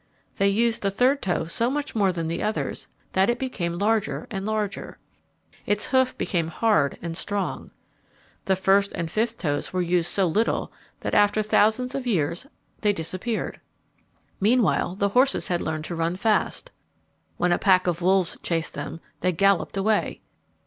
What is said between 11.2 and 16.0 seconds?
thousands of years they disappeared. Meanwhile the horses had learned to